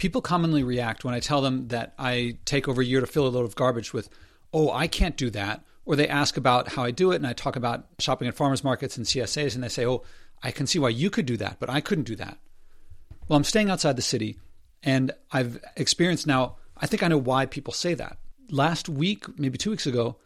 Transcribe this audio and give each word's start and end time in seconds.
People 0.00 0.22
commonly 0.22 0.62
react 0.62 1.04
when 1.04 1.12
I 1.12 1.20
tell 1.20 1.42
them 1.42 1.68
that 1.68 1.92
I 1.98 2.38
take 2.46 2.66
over 2.68 2.80
a 2.80 2.84
year 2.84 3.00
to 3.00 3.06
fill 3.06 3.26
a 3.26 3.28
load 3.28 3.44
of 3.44 3.54
garbage 3.54 3.92
with, 3.92 4.08
oh, 4.50 4.70
I 4.72 4.86
can't 4.86 5.14
do 5.14 5.28
that. 5.28 5.62
Or 5.84 5.94
they 5.94 6.08
ask 6.08 6.38
about 6.38 6.68
how 6.68 6.84
I 6.84 6.90
do 6.90 7.12
it, 7.12 7.16
and 7.16 7.26
I 7.26 7.34
talk 7.34 7.54
about 7.54 7.84
shopping 7.98 8.26
at 8.26 8.34
farmers 8.34 8.64
markets 8.64 8.96
and 8.96 9.04
CSAs, 9.04 9.54
and 9.54 9.62
they 9.62 9.68
say, 9.68 9.84
oh, 9.84 10.02
I 10.42 10.52
can 10.52 10.66
see 10.66 10.78
why 10.78 10.88
you 10.88 11.10
could 11.10 11.26
do 11.26 11.36
that, 11.36 11.58
but 11.60 11.68
I 11.68 11.82
couldn't 11.82 12.04
do 12.04 12.16
that. 12.16 12.38
Well, 13.28 13.36
I'm 13.36 13.44
staying 13.44 13.68
outside 13.68 13.96
the 13.96 14.02
city, 14.02 14.38
and 14.82 15.12
I've 15.32 15.62
experienced 15.76 16.26
now, 16.26 16.56
I 16.78 16.86
think 16.86 17.02
I 17.02 17.08
know 17.08 17.18
why 17.18 17.44
people 17.44 17.74
say 17.74 17.92
that. 17.92 18.16
Last 18.48 18.88
week, 18.88 19.38
maybe 19.38 19.58
two 19.58 19.70
weeks 19.70 19.86
ago, 19.86 20.16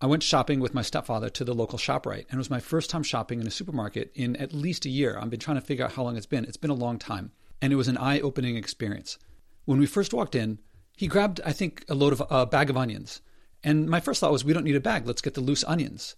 I 0.00 0.06
went 0.06 0.22
shopping 0.22 0.60
with 0.60 0.72
my 0.72 0.82
stepfather 0.82 1.30
to 1.30 1.44
the 1.44 1.54
local 1.54 1.80
ShopRite, 1.80 2.26
and 2.28 2.34
it 2.34 2.38
was 2.38 2.50
my 2.50 2.60
first 2.60 2.90
time 2.90 3.02
shopping 3.02 3.40
in 3.40 3.46
a 3.48 3.50
supermarket 3.50 4.12
in 4.14 4.36
at 4.36 4.52
least 4.52 4.86
a 4.86 4.90
year. 4.90 5.18
I've 5.20 5.30
been 5.30 5.40
trying 5.40 5.56
to 5.56 5.66
figure 5.66 5.84
out 5.84 5.94
how 5.94 6.04
long 6.04 6.16
it's 6.16 6.26
been. 6.26 6.44
It's 6.44 6.56
been 6.56 6.70
a 6.70 6.74
long 6.74 7.00
time, 7.00 7.32
and 7.60 7.72
it 7.72 7.76
was 7.76 7.88
an 7.88 7.98
eye 7.98 8.20
opening 8.20 8.56
experience. 8.56 9.18
When 9.64 9.78
we 9.78 9.86
first 9.86 10.12
walked 10.12 10.34
in, 10.34 10.58
he 10.96 11.08
grabbed, 11.08 11.40
I 11.44 11.52
think, 11.52 11.84
a 11.88 11.94
load 11.94 12.12
of 12.12 12.22
a 12.30 12.46
bag 12.46 12.70
of 12.70 12.76
onions. 12.76 13.20
And 13.62 13.88
my 13.88 14.00
first 14.00 14.20
thought 14.20 14.32
was, 14.32 14.44
we 14.44 14.52
don't 14.52 14.64
need 14.64 14.76
a 14.76 14.80
bag. 14.80 15.06
Let's 15.06 15.22
get 15.22 15.34
the 15.34 15.40
loose 15.40 15.64
onions. 15.64 16.14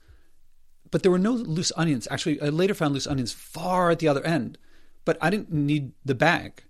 But 0.90 1.02
there 1.02 1.10
were 1.10 1.18
no 1.18 1.32
loose 1.32 1.72
onions. 1.76 2.06
Actually, 2.10 2.40
I 2.40 2.48
later 2.48 2.74
found 2.74 2.94
loose 2.94 3.06
onions 3.06 3.32
far 3.32 3.90
at 3.90 3.98
the 3.98 4.08
other 4.08 4.24
end. 4.24 4.58
But 5.04 5.18
I 5.20 5.30
didn't 5.30 5.52
need 5.52 5.92
the 6.04 6.14
bag. 6.14 6.62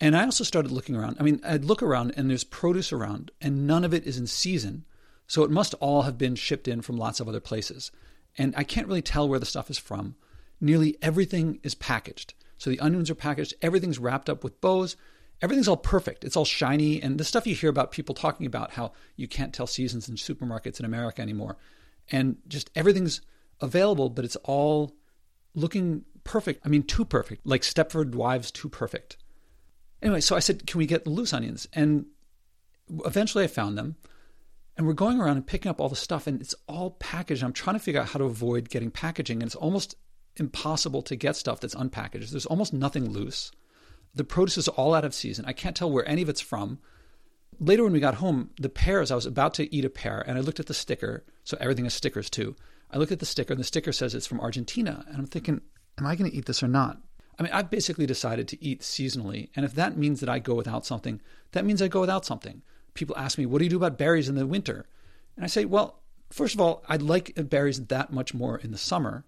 And 0.00 0.16
I 0.16 0.24
also 0.24 0.44
started 0.44 0.70
looking 0.70 0.96
around. 0.96 1.16
I 1.18 1.22
mean, 1.22 1.40
I'd 1.44 1.64
look 1.64 1.82
around 1.82 2.14
and 2.16 2.30
there's 2.30 2.44
produce 2.44 2.92
around, 2.92 3.30
and 3.40 3.66
none 3.66 3.84
of 3.84 3.92
it 3.92 4.06
is 4.06 4.18
in 4.18 4.26
season. 4.26 4.84
So 5.26 5.42
it 5.42 5.50
must 5.50 5.74
all 5.74 6.02
have 6.02 6.16
been 6.16 6.36
shipped 6.36 6.68
in 6.68 6.82
from 6.82 6.96
lots 6.96 7.20
of 7.20 7.28
other 7.28 7.40
places. 7.40 7.90
And 8.36 8.54
I 8.56 8.64
can't 8.64 8.86
really 8.86 9.02
tell 9.02 9.28
where 9.28 9.40
the 9.40 9.46
stuff 9.46 9.70
is 9.70 9.78
from. 9.78 10.14
Nearly 10.60 10.96
everything 11.02 11.60
is 11.62 11.74
packaged. 11.74 12.34
So 12.58 12.70
the 12.70 12.80
onions 12.80 13.10
are 13.10 13.14
packaged, 13.14 13.54
everything's 13.62 13.98
wrapped 13.98 14.28
up 14.28 14.44
with 14.44 14.60
bows 14.60 14.96
everything's 15.40 15.68
all 15.68 15.76
perfect. 15.76 16.24
It's 16.24 16.36
all 16.36 16.44
shiny. 16.44 17.02
And 17.02 17.18
the 17.18 17.24
stuff 17.24 17.46
you 17.46 17.54
hear 17.54 17.70
about 17.70 17.92
people 17.92 18.14
talking 18.14 18.46
about 18.46 18.72
how 18.72 18.92
you 19.16 19.28
can't 19.28 19.52
tell 19.52 19.66
seasons 19.66 20.08
in 20.08 20.16
supermarkets 20.16 20.78
in 20.78 20.86
America 20.86 21.22
anymore. 21.22 21.56
And 22.10 22.36
just 22.48 22.70
everything's 22.74 23.20
available, 23.60 24.10
but 24.10 24.24
it's 24.24 24.36
all 24.36 24.94
looking 25.54 26.04
perfect. 26.24 26.64
I 26.64 26.68
mean, 26.68 26.82
too 26.82 27.04
perfect, 27.04 27.46
like 27.46 27.62
Stepford 27.62 28.14
Wives, 28.14 28.50
too 28.50 28.68
perfect. 28.68 29.16
Anyway, 30.02 30.20
so 30.20 30.36
I 30.36 30.40
said, 30.40 30.66
Can 30.66 30.78
we 30.78 30.86
get 30.86 31.06
loose 31.06 31.32
onions? 31.32 31.68
And 31.72 32.06
eventually 33.04 33.44
I 33.44 33.48
found 33.48 33.76
them. 33.76 33.96
And 34.76 34.86
we're 34.86 34.92
going 34.92 35.20
around 35.20 35.36
and 35.36 35.46
picking 35.46 35.68
up 35.68 35.80
all 35.80 35.88
the 35.88 35.96
stuff, 35.96 36.28
and 36.28 36.40
it's 36.40 36.54
all 36.68 36.92
packaged. 36.92 37.42
I'm 37.42 37.52
trying 37.52 37.74
to 37.74 37.80
figure 37.80 38.00
out 38.00 38.10
how 38.10 38.20
to 38.20 38.26
avoid 38.26 38.70
getting 38.70 38.92
packaging, 38.92 39.42
and 39.42 39.48
it's 39.48 39.56
almost 39.56 39.96
impossible 40.38 41.02
to 41.02 41.16
get 41.16 41.36
stuff 41.36 41.60
that's 41.60 41.74
unpackaged. 41.74 42.30
There's 42.30 42.46
almost 42.46 42.72
nothing 42.72 43.10
loose. 43.10 43.50
The 44.14 44.24
produce 44.24 44.58
is 44.58 44.68
all 44.68 44.94
out 44.94 45.04
of 45.04 45.14
season. 45.14 45.44
I 45.44 45.52
can't 45.52 45.76
tell 45.76 45.90
where 45.90 46.08
any 46.08 46.22
of 46.22 46.28
it's 46.28 46.40
from. 46.40 46.78
Later, 47.60 47.84
when 47.84 47.92
we 47.92 48.00
got 48.00 48.16
home, 48.16 48.50
the 48.60 48.68
pears, 48.68 49.10
I 49.10 49.14
was 49.14 49.26
about 49.26 49.54
to 49.54 49.74
eat 49.74 49.84
a 49.84 49.90
pear 49.90 50.24
and 50.26 50.38
I 50.38 50.40
looked 50.40 50.60
at 50.60 50.66
the 50.66 50.74
sticker. 50.74 51.24
So 51.44 51.56
everything 51.60 51.84
has 51.84 51.94
stickers 51.94 52.30
too. 52.30 52.56
I 52.90 52.98
looked 52.98 53.12
at 53.12 53.18
the 53.18 53.26
sticker 53.26 53.52
and 53.52 53.60
the 53.60 53.64
sticker 53.64 53.92
says 53.92 54.14
it's 54.14 54.26
from 54.26 54.40
Argentina. 54.40 55.04
And 55.08 55.18
I'm 55.18 55.26
thinking, 55.26 55.60
am 55.98 56.06
I 56.06 56.14
going 56.14 56.30
to 56.30 56.36
eat 56.36 56.46
this 56.46 56.62
or 56.62 56.68
not? 56.68 56.98
I 57.38 57.42
mean, 57.42 57.52
I've 57.52 57.70
basically 57.70 58.06
decided 58.06 58.48
to 58.48 58.64
eat 58.64 58.80
seasonally. 58.80 59.50
And 59.54 59.64
if 59.64 59.74
that 59.74 59.96
means 59.96 60.20
that 60.20 60.28
I 60.28 60.38
go 60.38 60.54
without 60.54 60.86
something, 60.86 61.20
that 61.52 61.64
means 61.64 61.80
I 61.80 61.88
go 61.88 62.00
without 62.00 62.24
something. 62.24 62.62
People 62.94 63.16
ask 63.16 63.38
me, 63.38 63.46
what 63.46 63.58
do 63.58 63.64
you 63.64 63.70
do 63.70 63.76
about 63.76 63.98
berries 63.98 64.28
in 64.28 64.34
the 64.34 64.46
winter? 64.46 64.86
And 65.36 65.44
I 65.44 65.48
say, 65.48 65.64
well, 65.64 66.00
first 66.30 66.54
of 66.54 66.60
all, 66.60 66.82
I 66.88 66.96
like 66.96 67.32
berries 67.36 67.86
that 67.86 68.12
much 68.12 68.34
more 68.34 68.58
in 68.58 68.72
the 68.72 68.78
summer. 68.78 69.24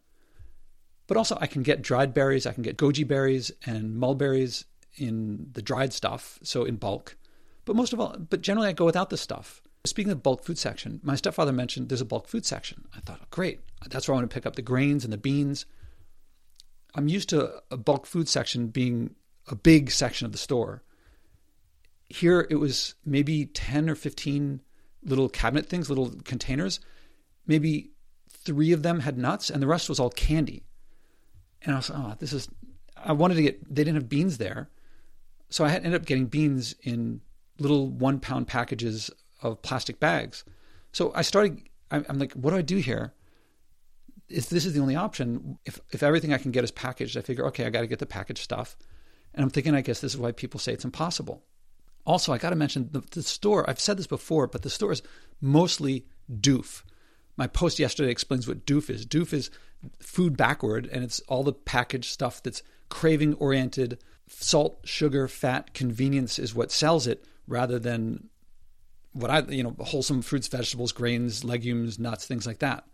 But 1.11 1.16
also, 1.16 1.36
I 1.41 1.48
can 1.48 1.64
get 1.64 1.83
dried 1.83 2.14
berries, 2.14 2.47
I 2.47 2.53
can 2.53 2.62
get 2.62 2.77
goji 2.77 3.05
berries 3.05 3.50
and 3.66 3.97
mulberries 3.97 4.64
in 4.97 5.48
the 5.55 5.61
dried 5.61 5.92
stuff, 5.92 6.39
so 6.44 6.62
in 6.62 6.77
bulk. 6.77 7.16
But 7.64 7.75
most 7.75 7.92
of 7.92 7.98
all, 7.98 8.14
but 8.16 8.42
generally 8.42 8.69
I 8.69 8.72
go 8.72 8.84
without 8.84 9.11
this 9.11 9.20
stuff. 9.20 9.61
Speaking 9.84 10.12
of 10.12 10.22
bulk 10.22 10.44
food 10.44 10.56
section, 10.56 11.00
my 11.03 11.16
stepfather 11.16 11.50
mentioned 11.53 11.88
there's 11.88 12.00
a 12.00 12.05
bulk 12.05 12.28
food 12.28 12.47
section. 12.47 12.84
I 12.97 13.00
thought, 13.00 13.19
oh, 13.20 13.27
great, 13.31 13.58
that's 13.88 14.06
where 14.06 14.14
I 14.14 14.19
want 14.19 14.31
to 14.31 14.32
pick 14.32 14.47
up 14.47 14.54
the 14.54 14.62
grains 14.62 15.03
and 15.03 15.12
the 15.12 15.19
beans. 15.19 15.66
I'm 16.94 17.09
used 17.09 17.31
to 17.31 17.60
a 17.72 17.76
bulk 17.76 18.06
food 18.06 18.28
section 18.28 18.69
being 18.69 19.16
a 19.49 19.56
big 19.56 19.91
section 19.91 20.26
of 20.26 20.32
the 20.32 20.38
store. 20.38 20.84
Here 22.09 22.47
it 22.49 22.60
was 22.60 22.94
maybe 23.04 23.47
10 23.47 23.91
or 23.91 23.97
15 23.97 24.60
little 25.03 25.28
cabinet 25.28 25.66
things, 25.66 25.88
little 25.88 26.12
containers. 26.22 26.78
Maybe 27.49 27.91
three 28.28 28.70
of 28.70 28.84
them 28.84 29.00
had 29.00 29.19
nuts 29.19 29.50
and 29.50 29.60
the 29.60 29.66
rest 29.66 29.88
was 29.88 29.99
all 29.99 30.10
candy. 30.10 30.62
And 31.62 31.75
I 31.75 31.78
was, 31.78 31.91
oh, 31.91 32.15
this 32.19 32.32
is, 32.32 32.48
I 32.97 33.12
wanted 33.12 33.34
to 33.34 33.43
get, 33.43 33.75
they 33.75 33.84
didn't 33.84 33.97
have 33.97 34.09
beans 34.09 34.38
there 34.38 34.71
so 35.50 35.65
I 35.65 35.72
ended 35.72 35.94
up 35.94 36.06
getting 36.06 36.26
beans 36.26 36.75
in 36.82 37.21
little 37.59 37.88
one 37.88 38.21
pound 38.21 38.47
packages 38.47 39.10
of 39.43 39.60
plastic 39.62 40.00
bags. 40.00 40.44
So 40.93 41.12
I 41.15 41.22
started, 41.22 41.60
I'm 41.91 42.19
like, 42.19 42.32
what 42.32 42.50
do 42.50 42.56
I 42.56 42.62
do 42.62 42.76
here? 42.76 43.12
If 44.28 44.49
this 44.49 44.65
is 44.65 44.75
the 44.75 44.81
only 44.81 44.94
option, 44.94 45.59
if, 45.66 45.81
if 45.91 46.04
everything 46.04 46.32
I 46.32 46.38
can 46.38 46.53
get 46.53 46.62
is 46.62 46.70
packaged, 46.70 47.16
I 47.16 47.20
figure, 47.20 47.44
okay, 47.47 47.66
I 47.66 47.70
got 47.70 47.81
to 47.81 47.88
get 47.88 47.99
the 47.99 48.06
packaged 48.06 48.43
stuff. 48.43 48.76
And 49.34 49.43
I'm 49.43 49.50
thinking, 49.50 49.75
I 49.75 49.81
guess 49.81 50.00
this 50.00 50.15
is 50.15 50.19
why 50.19 50.31
people 50.31 50.60
say 50.60 50.72
it's 50.72 50.84
impossible. 50.84 51.43
Also, 52.06 52.32
I 52.32 52.38
got 52.38 52.50
to 52.50 52.56
mention 52.56 52.88
the, 52.93 53.03
the 53.10 53.22
store, 53.22 53.69
I've 53.69 53.81
said 53.81 53.97
this 53.97 54.06
before, 54.06 54.47
but 54.47 54.62
the 54.62 54.70
store 54.70 54.93
is 54.93 55.03
mostly 55.41 56.06
doof. 56.32 56.82
My 57.37 57.49
post 57.49 57.78
yesterday 57.78 58.10
explains 58.10 58.47
what 58.47 58.66
doof 58.66 58.88
is. 58.88 59.04
Doof 59.04 59.32
is 59.32 59.50
food 60.00 60.36
backward, 60.36 60.88
and 60.92 61.04
it's 61.04 61.20
all 61.20 61.42
the 61.42 61.52
packaged 61.52 62.10
stuff 62.10 62.42
that's 62.42 62.62
craving 62.88 63.34
oriented, 63.34 63.98
salt, 64.28 64.80
sugar, 64.84 65.28
fat, 65.28 65.74
convenience 65.74 66.38
is 66.38 66.54
what 66.54 66.72
sells 66.72 67.06
it 67.06 67.24
rather 67.46 67.78
than 67.78 68.28
what 69.12 69.30
I, 69.30 69.40
you 69.40 69.62
know, 69.62 69.74
wholesome 69.80 70.22
fruits, 70.22 70.48
vegetables, 70.48 70.92
grains, 70.92 71.44
legumes, 71.44 71.98
nuts, 71.98 72.26
things 72.26 72.46
like 72.46 72.58
that. 72.60 72.84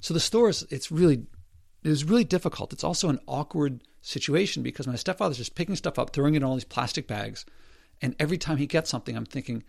So 0.00 0.12
the 0.12 0.20
stores, 0.20 0.66
it's 0.70 0.90
really, 0.90 1.26
it 1.82 1.88
was 1.88 2.04
really 2.04 2.24
difficult. 2.24 2.72
It's 2.72 2.84
also 2.84 3.08
an 3.08 3.20
awkward 3.26 3.82
situation 4.02 4.62
because 4.62 4.86
my 4.86 4.96
stepfather's 4.96 5.38
just 5.38 5.54
picking 5.54 5.76
stuff 5.76 5.98
up, 5.98 6.10
throwing 6.10 6.34
it 6.34 6.38
in 6.38 6.44
all 6.44 6.54
these 6.54 6.64
plastic 6.64 7.06
bags. 7.06 7.46
And 8.02 8.16
every 8.18 8.36
time 8.36 8.56
he 8.56 8.66
gets 8.66 8.90
something, 8.90 9.16
I'm 9.16 9.24
thinking, 9.24 9.62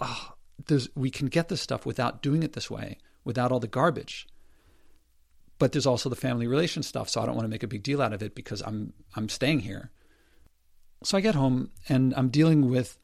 oh, 0.00 0.34
there's, 0.66 0.88
we 0.96 1.10
can 1.10 1.28
get 1.28 1.48
this 1.48 1.60
stuff 1.60 1.86
without 1.86 2.22
doing 2.22 2.42
it 2.42 2.54
this 2.54 2.70
way, 2.70 2.98
without 3.24 3.52
all 3.52 3.60
the 3.60 3.68
garbage. 3.68 4.26
But 5.58 5.72
there's 5.72 5.86
also 5.86 6.08
the 6.08 6.16
family 6.16 6.46
relation 6.46 6.82
stuff, 6.82 7.08
so 7.08 7.20
I 7.20 7.26
don't 7.26 7.34
want 7.34 7.46
to 7.46 7.50
make 7.50 7.62
a 7.62 7.68
big 7.68 7.82
deal 7.82 8.00
out 8.00 8.12
of 8.12 8.22
it 8.22 8.34
because 8.34 8.62
I'm 8.62 8.92
I'm 9.14 9.28
staying 9.28 9.60
here. 9.60 9.90
So 11.02 11.16
I 11.16 11.20
get 11.20 11.34
home 11.34 11.70
and 11.88 12.14
I'm 12.16 12.28
dealing 12.28 12.70
with 12.70 12.98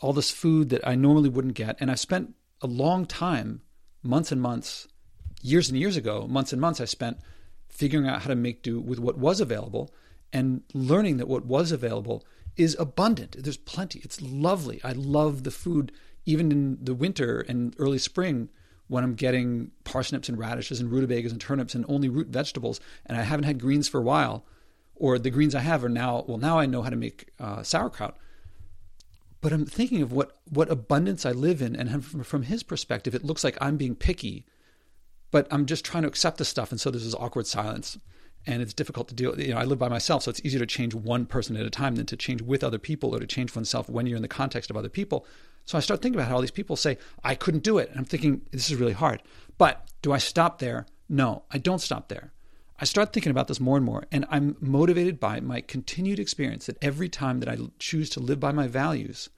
all 0.00 0.12
this 0.12 0.30
food 0.30 0.68
that 0.70 0.86
I 0.86 0.94
normally 0.94 1.28
wouldn't 1.28 1.54
get. 1.54 1.76
And 1.80 1.90
I've 1.90 2.00
spent 2.00 2.34
a 2.60 2.66
long 2.66 3.06
time, 3.06 3.62
months 4.02 4.32
and 4.32 4.40
months, 4.40 4.86
years 5.40 5.68
and 5.68 5.78
years 5.78 5.96
ago, 5.96 6.26
months 6.28 6.52
and 6.52 6.60
months, 6.60 6.80
I 6.80 6.86
spent 6.86 7.18
figuring 7.68 8.08
out 8.08 8.22
how 8.22 8.28
to 8.28 8.34
make 8.34 8.62
do 8.62 8.80
with 8.80 8.98
what 8.98 9.18
was 9.18 9.40
available 9.40 9.94
and 10.32 10.62
learning 10.72 11.18
that 11.18 11.28
what 11.28 11.44
was 11.44 11.72
available 11.72 12.24
is 12.56 12.76
abundant. 12.78 13.36
There's 13.38 13.56
plenty. 13.56 14.00
It's 14.00 14.20
lovely. 14.20 14.80
I 14.84 14.92
love 14.92 15.44
the 15.44 15.50
food, 15.50 15.92
even 16.24 16.52
in 16.52 16.78
the 16.80 16.94
winter 16.94 17.40
and 17.40 17.74
early 17.78 17.98
spring 17.98 18.48
when 18.88 19.04
I'm 19.04 19.14
getting 19.14 19.70
parsnips 19.84 20.28
and 20.28 20.38
radishes 20.38 20.80
and 20.80 20.90
rutabagas 20.90 21.32
and 21.32 21.40
turnips 21.40 21.74
and 21.74 21.84
only 21.88 22.08
root 22.08 22.28
vegetables, 22.28 22.80
and 23.06 23.16
I 23.16 23.22
haven't 23.22 23.44
had 23.44 23.60
greens 23.60 23.88
for 23.88 23.98
a 23.98 24.04
while 24.04 24.44
or 24.96 25.18
the 25.18 25.30
greens 25.30 25.54
I 25.54 25.60
have 25.60 25.84
are 25.84 25.88
now 25.88 26.24
well 26.26 26.38
now 26.38 26.58
I 26.58 26.66
know 26.66 26.82
how 26.82 26.90
to 26.90 26.96
make 26.96 27.30
uh, 27.38 27.62
sauerkraut. 27.62 28.16
But 29.40 29.52
I'm 29.52 29.66
thinking 29.66 30.00
of 30.00 30.12
what 30.12 30.38
what 30.48 30.70
abundance 30.70 31.26
I 31.26 31.32
live 31.32 31.60
in, 31.60 31.76
and 31.76 32.04
from, 32.04 32.22
from 32.24 32.42
his 32.44 32.62
perspective, 32.62 33.14
it 33.14 33.24
looks 33.24 33.44
like 33.44 33.58
I'm 33.60 33.76
being 33.76 33.94
picky, 33.94 34.46
but 35.30 35.46
I'm 35.50 35.66
just 35.66 35.84
trying 35.84 36.04
to 36.04 36.08
accept 36.08 36.38
the 36.38 36.44
stuff, 36.44 36.70
and 36.70 36.80
so 36.80 36.90
there's 36.90 37.04
this 37.04 37.14
awkward 37.14 37.46
silence, 37.46 37.98
and 38.46 38.62
it's 38.62 38.74
difficult 38.74 39.08
to 39.08 39.14
deal. 39.14 39.38
You 39.40 39.54
know, 39.54 39.60
I 39.60 39.64
live 39.64 39.78
by 39.78 39.88
myself, 39.88 40.22
so 40.22 40.30
it's 40.30 40.40
easier 40.44 40.60
to 40.60 40.66
change 40.66 40.94
one 40.94 41.26
person 41.26 41.56
at 41.56 41.66
a 41.66 41.70
time 41.70 41.96
than 41.96 42.06
to 42.06 42.16
change 42.16 42.42
with 42.42 42.62
other 42.62 42.78
people 42.78 43.14
or 43.14 43.20
to 43.20 43.26
change 43.26 43.54
oneself 43.54 43.88
when 43.88 44.06
you're 44.06 44.16
in 44.16 44.22
the 44.22 44.28
context 44.28 44.70
of 44.70 44.76
other 44.76 44.88
people. 44.88 45.26
So 45.64 45.78
I 45.78 45.80
start 45.80 46.02
thinking 46.02 46.18
about 46.18 46.28
how 46.28 46.36
all 46.36 46.40
these 46.40 46.50
people 46.50 46.76
say 46.76 46.98
I 47.22 47.34
couldn't 47.34 47.62
do 47.62 47.78
it, 47.78 47.88
and 47.90 47.98
I'm 47.98 48.04
thinking 48.04 48.42
this 48.50 48.70
is 48.70 48.76
really 48.76 48.92
hard. 48.92 49.22
But 49.56 49.86
do 50.02 50.12
I 50.12 50.18
stop 50.18 50.58
there? 50.58 50.86
No, 51.08 51.44
I 51.50 51.58
don't 51.58 51.80
stop 51.80 52.08
there. 52.08 52.32
I 52.80 52.84
start 52.84 53.12
thinking 53.12 53.30
about 53.30 53.48
this 53.48 53.60
more 53.60 53.76
and 53.76 53.86
more, 53.86 54.04
and 54.10 54.26
I'm 54.28 54.56
motivated 54.60 55.20
by 55.20 55.40
my 55.40 55.60
continued 55.60 56.18
experience 56.18 56.66
that 56.66 56.82
every 56.82 57.08
time 57.08 57.40
that 57.40 57.48
I 57.48 57.56
choose 57.78 58.10
to 58.10 58.20
live 58.20 58.40
by 58.40 58.52
my 58.52 58.66
values, 58.66 59.30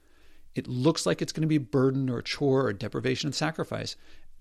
it 0.55 0.67
looks 0.67 1.05
like 1.05 1.21
it's 1.21 1.31
going 1.31 1.43
to 1.43 1.47
be 1.47 1.57
a 1.57 1.61
burden 1.61 2.09
or 2.09 2.17
a 2.17 2.23
chore 2.23 2.65
or 2.65 2.73
deprivation 2.73 3.27
and 3.27 3.35
sacrifice, 3.35 3.95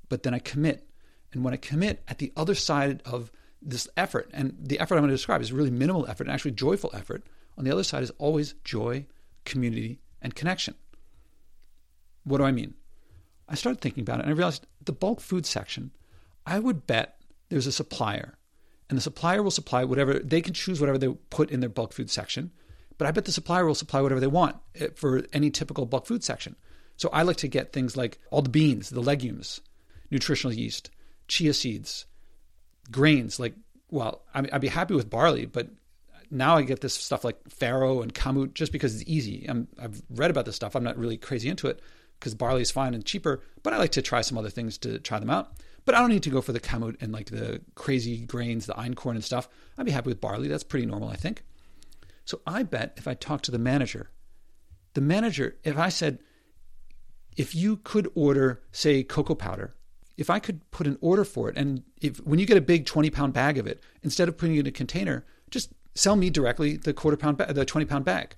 but 0.08 0.22
then 0.22 0.32
I 0.32 0.38
commit. 0.38 0.88
And 1.32 1.44
when 1.44 1.52
I 1.52 1.58
commit 1.58 2.02
at 2.08 2.18
the 2.18 2.32
other 2.36 2.54
side 2.54 3.02
of 3.04 3.30
this 3.66 3.88
effort, 3.96 4.30
and 4.32 4.56
the 4.58 4.78
effort 4.78 4.94
I'm 4.94 5.02
going 5.02 5.10
to 5.10 5.14
describe 5.14 5.42
is 5.42 5.52
really 5.52 5.70
minimal 5.70 6.06
effort 6.06 6.26
and 6.26 6.32
actually 6.32 6.52
joyful 6.52 6.90
effort, 6.94 7.24
on 7.58 7.64
the 7.64 7.70
other 7.70 7.84
side 7.84 8.02
is 8.02 8.12
always 8.18 8.54
joy, 8.64 9.06
community, 9.44 9.98
and 10.22 10.34
connection. 10.34 10.74
What 12.24 12.38
do 12.38 12.44
I 12.44 12.52
mean? 12.52 12.74
I 13.48 13.54
started 13.54 13.80
thinking 13.80 14.02
about 14.02 14.20
it 14.20 14.22
and 14.22 14.30
I 14.30 14.36
realized 14.36 14.66
the 14.84 14.92
bulk 14.92 15.20
food 15.20 15.46
section, 15.46 15.90
I 16.46 16.58
would 16.58 16.86
bet 16.86 17.16
there's 17.48 17.66
a 17.66 17.72
supplier 17.72 18.38
and 18.88 18.96
the 18.96 19.02
supplier 19.02 19.42
will 19.42 19.50
supply 19.50 19.84
whatever 19.84 20.18
they 20.18 20.40
can 20.40 20.54
choose 20.54 20.80
whatever 20.80 20.98
they 20.98 21.08
put 21.30 21.50
in 21.50 21.60
their 21.60 21.68
bulk 21.68 21.92
food 21.92 22.10
section 22.10 22.50
but 22.98 23.06
I 23.06 23.10
bet 23.10 23.24
the 23.24 23.32
supplier 23.32 23.66
will 23.66 23.74
supply 23.74 24.00
whatever 24.00 24.20
they 24.20 24.26
want 24.26 24.56
eh, 24.76 24.88
for 24.94 25.24
any 25.32 25.50
typical 25.50 25.86
bulk 25.86 26.06
food 26.06 26.24
section. 26.24 26.56
So 26.96 27.10
I 27.12 27.22
like 27.22 27.36
to 27.38 27.48
get 27.48 27.72
things 27.72 27.96
like 27.96 28.18
all 28.30 28.42
the 28.42 28.48
beans, 28.48 28.90
the 28.90 29.00
legumes, 29.00 29.60
nutritional 30.10 30.54
yeast, 30.54 30.90
chia 31.28 31.52
seeds, 31.52 32.06
grains. 32.86 33.38
Like, 33.38 33.54
well, 33.90 34.22
I'd 34.34 34.60
be 34.60 34.68
happy 34.68 34.94
with 34.94 35.10
barley, 35.10 35.46
but 35.46 35.68
now 36.30 36.56
I 36.56 36.62
get 36.62 36.80
this 36.80 36.94
stuff 36.94 37.24
like 37.24 37.42
farro 37.48 38.02
and 38.02 38.12
kamut 38.12 38.54
just 38.54 38.72
because 38.72 38.94
it's 38.94 39.08
easy. 39.08 39.48
i 39.48 39.82
have 39.82 40.02
read 40.10 40.30
about 40.30 40.44
this 40.44 40.56
stuff. 40.56 40.74
I'm 40.74 40.84
not 40.84 40.98
really 40.98 41.16
crazy 41.16 41.48
into 41.48 41.68
it 41.68 41.80
because 42.18 42.34
barley 42.34 42.62
is 42.62 42.70
fine 42.70 42.94
and 42.94 43.04
cheaper, 43.04 43.42
but 43.62 43.72
I 43.72 43.78
like 43.78 43.92
to 43.92 44.02
try 44.02 44.22
some 44.22 44.38
other 44.38 44.50
things 44.50 44.78
to 44.78 44.98
try 44.98 45.18
them 45.18 45.30
out. 45.30 45.52
But 45.84 45.94
I 45.94 46.00
don't 46.00 46.10
need 46.10 46.24
to 46.24 46.30
go 46.30 46.40
for 46.40 46.52
the 46.52 46.60
kamut 46.60 46.96
and 47.00 47.12
like 47.12 47.30
the 47.30 47.60
crazy 47.76 48.26
grains, 48.26 48.66
the 48.66 48.74
einkorn 48.74 49.12
and 49.12 49.24
stuff. 49.24 49.48
I'd 49.78 49.86
be 49.86 49.92
happy 49.92 50.08
with 50.08 50.20
barley. 50.20 50.48
That's 50.48 50.64
pretty 50.64 50.86
normal, 50.86 51.08
I 51.08 51.16
think. 51.16 51.44
So 52.24 52.40
I 52.44 52.64
bet 52.64 52.94
if 52.96 53.06
I 53.06 53.14
talk 53.14 53.42
to 53.42 53.52
the 53.52 53.58
manager, 53.58 54.10
the 54.94 55.00
manager, 55.00 55.56
if 55.62 55.78
I 55.78 55.90
said, 55.90 56.18
if 57.36 57.54
you 57.54 57.76
could 57.76 58.10
order, 58.16 58.62
say, 58.72 59.04
cocoa 59.04 59.36
powder, 59.36 59.75
if 60.16 60.30
I 60.30 60.38
could 60.38 60.68
put 60.70 60.86
an 60.86 60.98
order 61.00 61.24
for 61.24 61.48
it, 61.48 61.56
and 61.56 61.82
if 62.00 62.18
when 62.18 62.38
you 62.38 62.46
get 62.46 62.56
a 62.56 62.62
big 62.62 62.86
20 62.86 63.10
pound 63.10 63.32
bag 63.32 63.58
of 63.58 63.66
it, 63.66 63.82
instead 64.02 64.28
of 64.28 64.36
putting 64.36 64.56
it 64.56 64.60
in 64.60 64.66
a 64.66 64.72
container, 64.72 65.24
just 65.50 65.72
sell 65.94 66.16
me 66.16 66.30
directly 66.30 66.76
the 66.76 66.94
quarter 66.94 67.16
pound, 67.16 67.38
ba- 67.38 67.52
the 67.52 67.64
20 67.64 67.86
pound 67.86 68.04
bag. 68.04 68.34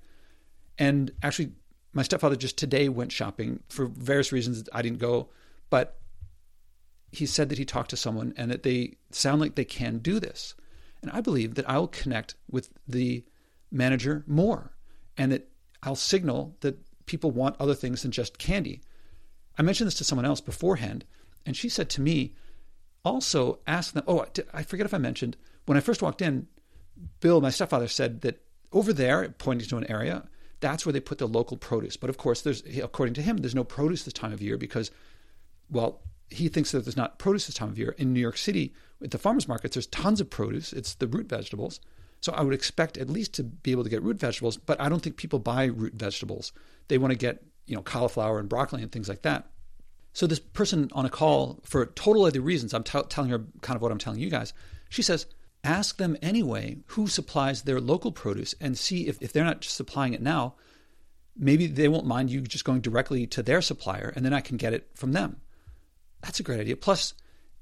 And 0.79 1.13
actually, 1.23 1.53
my 1.93 2.03
stepfather 2.03 2.37
just 2.37 2.57
today 2.57 2.89
went 2.89 3.13
shopping 3.13 3.61
for 3.69 3.87
various 3.87 4.33
reasons. 4.33 4.69
I 4.73 4.83
didn't 4.83 4.99
go, 4.99 5.29
but 5.71 5.99
he 7.11 7.27
said 7.27 7.49
that 7.49 7.59
he 7.59 7.65
talked 7.65 7.91
to 7.91 7.97
someone 7.97 8.35
and 8.37 8.51
that 8.51 8.63
they 8.63 8.97
sound 9.11 9.41
like 9.41 9.55
they 9.55 9.65
can 9.65 9.99
do 9.99 10.21
this. 10.21 10.55
And 11.01 11.11
I 11.11 11.21
believe 11.21 11.55
that 11.55 11.69
I'll 11.69 11.87
connect 11.87 12.35
with 12.51 12.71
the 12.87 13.25
manager 13.71 14.25
more 14.27 14.73
and 15.17 15.33
that 15.33 15.49
I'll 15.83 15.97
signal 15.97 16.57
that 16.61 16.79
people 17.07 17.31
want 17.31 17.57
other 17.59 17.75
things 17.75 18.03
than 18.03 18.11
just 18.11 18.39
candy. 18.39 18.81
I 19.57 19.63
mentioned 19.63 19.87
this 19.87 19.97
to 19.97 20.05
someone 20.05 20.27
else 20.27 20.41
beforehand, 20.41 21.05
and 21.49 21.57
she 21.57 21.71
said 21.71 21.89
to 21.91 22.03
me, 22.03 22.35
also 23.05 23.59
ask 23.67 23.95
them. 23.95 24.05
Oh, 24.07 24.27
I 24.53 24.63
forget 24.63 24.85
if 24.85 24.93
I 24.93 24.99
mentioned 24.99 25.37
when 25.65 25.79
I 25.79 25.81
first 25.81 26.03
walked 26.03 26.21
in, 26.21 26.47
Bill, 27.21 27.41
my 27.41 27.49
stepfather, 27.49 27.89
said 27.89 28.21
that 28.21 28.45
over 28.71 28.93
there, 28.93 29.27
pointing 29.39 29.67
to 29.69 29.79
an 29.79 29.91
area, 29.91 30.29
that's 30.61 30.85
where 30.85 30.93
they 30.93 31.01
put 31.01 31.17
the 31.17 31.27
local 31.27 31.57
produce. 31.57 31.97
But 31.97 32.11
of 32.11 32.19
course, 32.19 32.43
there's 32.43 32.63
according 32.83 33.15
to 33.15 33.23
him, 33.23 33.39
there's 33.39 33.55
no 33.55 33.65
produce 33.65 34.05
this 34.05 34.13
time 34.13 34.33
of 34.33 34.43
year 34.43 34.59
because, 34.59 34.91
well, 35.71 36.03
he 36.29 36.49
thinks 36.49 36.73
that 36.73 36.85
there's 36.85 36.99
not 36.99 37.19
produce 37.19 37.47
this 37.47 37.55
time 37.55 37.71
of 37.71 37.79
year. 37.79 37.95
In 37.97 38.13
New 38.13 38.21
York 38.21 38.37
City, 38.37 38.75
at 39.03 39.11
the 39.11 39.19
farmers 39.19 39.49
markets, 39.49 39.75
there's 39.75 39.87
tons 39.87 40.21
of 40.21 40.29
produce. 40.29 40.75
It's 40.75 40.95
the 40.97 41.07
root 41.07 41.31
vegetables. 41.31 41.81
So 42.21 42.35
I 42.35 42.43
would 42.43 42.53
expect 42.53 42.99
at 42.99 43.09
least 43.09 43.33
to 43.35 43.43
be 43.43 43.71
able 43.71 43.85
to 43.85 43.91
get 43.91 44.03
root 44.03 44.21
vegetables, 44.21 44.59
but 44.59 44.79
I 44.81 44.91
don't 44.91 45.01
think 45.01 45.17
people 45.17 45.39
buy 45.39 45.65
root 45.65 45.95
vegetables. 45.95 46.53
They 46.89 46.99
want 46.99 47.13
to 47.13 47.19
get, 47.19 47.43
you 47.67 47.75
know, 47.75 47.83
cauliflower 47.83 48.39
and 48.39 48.51
broccoli 48.51 48.83
and 48.83 48.93
things 48.93 49.09
like 49.09 49.23
that. 49.23 49.47
So 50.13 50.27
this 50.27 50.41
person 50.41 50.91
on 50.93 51.07
a 51.07 51.11
call 51.11 51.61
for 51.65 51.87
total 51.87 52.25
other 52.25 52.41
reasons, 52.41 52.75
I'm 52.75 52.83
t- 52.83 53.01
telling 53.09 53.31
her 53.31 53.45
kind 53.61 53.77
of 53.77 53.83
what 53.83 53.93
I'm 53.93 53.99
telling 53.99 54.21
you 54.21 54.31
guys. 54.31 54.53
She 54.89 55.03
says, 55.03 55.27
ask 55.65 55.97
them 55.99 56.17
anyway 56.23 56.79
who 56.89 57.07
supplies 57.07 57.63
their 57.63 57.81
local 57.81 58.13
produce 58.13 58.55
and 58.61 58.77
see 58.77 59.07
if, 59.07 59.21
if 59.23 59.33
they're 59.33 59.45
not 59.45 59.61
just 59.61 59.77
supplying 59.77 60.15
it 60.15 60.23
now, 60.23 60.55
maybe 61.37 61.67
they 61.67 61.89
won't 61.89 62.07
mind 62.07 62.31
you 62.31 62.41
just 62.41 62.65
going 62.65 62.81
directly 62.81 63.27
to 63.27 63.43
their 63.43 63.63
supplier 63.63 64.13
and 64.17 64.25
then 64.25 64.33
I 64.33 64.41
can 64.41 64.57
get 64.57 64.73
it 64.73 64.89
from 64.95 65.13
them. 65.13 65.41
That's 66.23 66.41
a 66.41 66.43
great 66.43 66.61
idea. 66.61 66.77
Plus, 66.77 67.15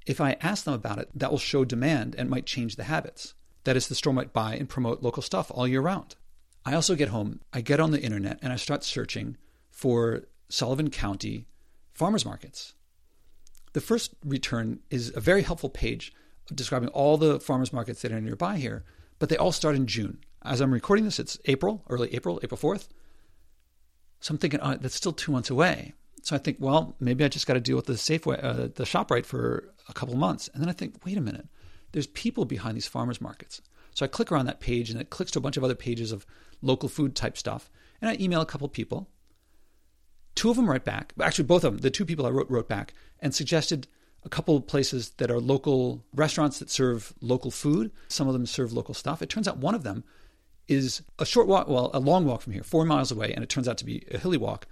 if 0.07 0.21
I 0.21 0.37
ask 0.41 0.65
them 0.65 0.75
about 0.75 0.99
it, 0.99 1.11
that 1.15 1.31
will 1.31 1.39
show 1.39 1.65
demand 1.65 2.15
and 2.17 2.31
might 2.31 2.47
change 2.47 2.77
the 2.77 2.85
habits. 2.85 3.35
That 3.65 3.77
is, 3.77 3.89
the 3.89 3.97
store 3.97 4.13
might 4.13 4.33
buy 4.33 4.55
and 4.55 4.69
promote 4.69 5.03
local 5.03 5.23
stuff 5.23 5.51
all 5.53 5.67
year 5.67 5.81
round. 5.81 6.15
I 6.65 6.75
also 6.75 6.95
get 6.95 7.09
home, 7.09 7.41
I 7.53 7.61
get 7.61 7.81
on 7.81 7.91
the 7.91 8.01
internet, 8.01 8.39
and 8.41 8.53
I 8.53 8.57
start 8.57 8.85
searching 8.85 9.37
for 9.71 10.25
Sullivan 10.49 10.91
County 10.91 11.47
farmers 11.97 12.27
markets. 12.27 12.75
The 13.73 13.81
first 13.81 14.15
return 14.25 14.81
is 14.91 15.13
a 15.17 15.21
very 15.21 15.43
helpful 15.43 15.71
page 15.71 16.13
describing 16.55 16.91
all 16.91 17.17
the 17.17 17.41
farmers 17.41 17.73
markets 17.73 18.03
that 18.03 18.13
are 18.13 18.21
nearby 18.21 18.59
here, 18.59 18.85
but 19.19 19.29
they 19.29 19.37
all 19.37 19.53
start 19.53 19.75
in 19.75 19.87
June. 19.87 20.19
As 20.45 20.61
I'm 20.61 20.73
recording 20.73 21.07
this, 21.07 21.19
it's 21.19 21.39
April, 21.47 21.83
early 21.89 22.15
April, 22.15 22.39
April 22.43 22.59
4th. 22.59 22.89
So 24.21 24.33
I'm 24.33 24.39
thinking, 24.39 24.61
oh, 24.63 24.77
that's 24.77 24.95
still 24.95 25.13
two 25.13 25.33
months 25.33 25.51
away. 25.51 25.95
So 26.23 26.37
I 26.37 26.39
think, 26.39 26.59
well, 26.61 26.97
maybe 27.01 27.25
I 27.25 27.29
just 27.29 27.47
got 27.47 27.55
to 27.55 27.61
deal 27.61 27.77
with 27.77 27.87
the 27.87 27.95
Safeway, 27.95 28.43
uh, 28.45 28.69
the 28.75 28.85
ShopRite 28.85 29.27
for 29.27 29.73
a 29.89 29.93
couple 29.93 30.17
months. 30.17 30.49
And 30.53 30.63
then 30.63 30.69
I 30.69 30.73
think, 30.73 31.05
wait 31.05 31.17
a 31.17 31.21
minute, 31.21 31.49
there's 31.93 32.09
people 32.09 32.45
behind 32.45 32.77
these 32.77 32.87
farmers 32.87 33.21
markets. 33.21 33.63
So 33.95 34.05
I 34.05 34.09
click 34.09 34.31
around 34.31 34.47
that 34.47 34.61
page 34.61 34.91
and 34.91 35.01
it 35.01 35.11
clicks 35.11 35.31
to 35.33 35.39
a 35.39 35.43
bunch 35.43 35.57
of 35.57 35.65
other 35.65 35.75
pages 35.75 36.13
of 36.13 36.27
local 36.61 36.89
food 36.89 37.17
type 37.17 37.39
stuff. 37.39 37.71
And 38.03 38.11
I 38.11 38.23
email 38.23 38.43
a 38.43 38.47
couple 38.47 38.69
people. 38.69 39.09
Two 40.37 40.51
of 40.51 40.57
them 40.57 40.71
write 40.71 40.85
back. 40.85 41.13
Actually, 41.21 41.47
both 41.47 41.65
of 41.65 41.73
them, 41.73 41.81
the 41.81 41.91
two 41.91 42.05
people 42.05 42.27
I 42.27 42.31
wrote, 42.31 42.49
wrote 42.49 42.69
back 42.69 42.95
and 43.19 43.35
suggested 43.35 43.89
a 44.23 44.29
couple 44.29 44.57
of 44.57 44.67
places 44.67 45.11
that 45.17 45.31
are 45.31 45.41
local 45.41 46.05
restaurants 46.15 46.59
that 46.59 46.71
serve 46.71 47.13
local 47.21 47.51
food. 47.51 47.91
Some 48.09 48.29
of 48.29 48.35
them 48.35 48.47
serve 48.47 48.73
local 48.73 48.95
stuff. 48.95 49.23
It 49.23 49.31
turns 49.31 49.49
out 49.49 49.59
one 49.59 49.75
of 49.75 49.83
them 49.83 50.05
is 50.69 51.03
a 51.19 51.25
short 51.27 51.47
walk, 51.47 51.69
well, 51.69 51.91
a 51.95 52.01
long 52.01 52.25
walk 52.25 52.43
from 52.43 52.53
here, 52.53 52.63
four 52.63 52.85
miles 52.85 53.11
away, 53.11 53.33
and 53.33 53.43
it 53.43 53.49
turns 53.49 53.69
out 53.69 53.79
to 53.79 53.85
be 53.85 54.05
a 54.11 54.19
hilly 54.19 54.37
walk. 54.37 54.67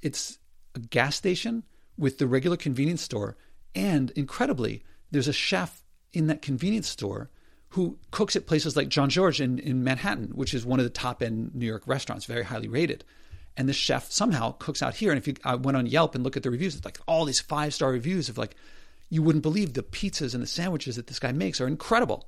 It's 0.00 0.38
a 0.74 0.78
gas 0.78 1.16
station 1.16 1.64
with 1.98 2.18
the 2.18 2.26
regular 2.26 2.56
convenience 2.56 3.02
store. 3.02 3.36
And 3.74 4.10
incredibly, 4.12 4.82
there's 5.10 5.28
a 5.28 5.32
chef 5.32 5.82
in 6.12 6.28
that 6.28 6.40
convenience 6.40 6.88
store 6.88 7.30
who 7.70 7.98
cooks 8.10 8.36
at 8.36 8.46
places 8.46 8.76
like 8.76 8.88
Jean-Georges 8.88 9.40
in, 9.40 9.58
in 9.58 9.84
Manhattan, 9.84 10.30
which 10.34 10.54
is 10.54 10.64
one 10.64 10.80
of 10.80 10.84
the 10.84 10.90
top 10.90 11.22
end 11.22 11.54
New 11.54 11.66
York 11.66 11.82
restaurants, 11.86 12.24
very 12.24 12.44
highly 12.44 12.68
rated. 12.68 13.04
And 13.56 13.68
the 13.68 13.72
chef 13.72 14.10
somehow 14.10 14.52
cooks 14.52 14.82
out 14.82 14.94
here. 14.94 15.10
And 15.10 15.18
if 15.18 15.26
you 15.26 15.34
I 15.44 15.54
went 15.54 15.76
on 15.76 15.86
Yelp 15.86 16.14
and 16.14 16.24
look 16.24 16.36
at 16.36 16.42
the 16.42 16.50
reviews, 16.50 16.74
it's 16.74 16.84
like 16.84 16.98
all 17.06 17.24
these 17.24 17.40
five 17.40 17.74
star 17.74 17.90
reviews 17.90 18.28
of 18.28 18.38
like, 18.38 18.54
you 19.10 19.22
wouldn't 19.22 19.42
believe 19.42 19.74
the 19.74 19.82
pizzas 19.82 20.34
and 20.34 20.42
the 20.42 20.46
sandwiches 20.46 20.96
that 20.96 21.08
this 21.08 21.18
guy 21.18 21.32
makes 21.32 21.60
are 21.60 21.66
incredible. 21.66 22.26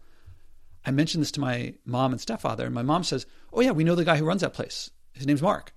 I 0.84 0.90
mentioned 0.90 1.22
this 1.22 1.30
to 1.32 1.40
my 1.40 1.74
mom 1.86 2.12
and 2.12 2.20
stepfather, 2.20 2.66
and 2.66 2.74
my 2.74 2.82
mom 2.82 3.04
says, 3.04 3.24
Oh, 3.52 3.60
yeah, 3.60 3.70
we 3.70 3.84
know 3.84 3.94
the 3.94 4.04
guy 4.04 4.16
who 4.16 4.24
runs 4.24 4.40
that 4.40 4.52
place. 4.52 4.90
His 5.12 5.26
name's 5.26 5.42
Mark. 5.42 5.72